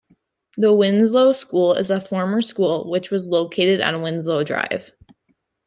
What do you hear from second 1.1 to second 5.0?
School is a former school which was located on Winslow Drive.